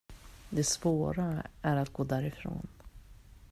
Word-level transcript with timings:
Det 0.49 0.63
svåra 0.63 1.43
är 1.61 1.75
att 1.77 1.93
gå 1.93 2.03
därifrån. 2.03 2.67